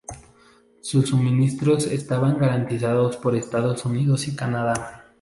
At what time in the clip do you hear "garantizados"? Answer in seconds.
2.39-3.17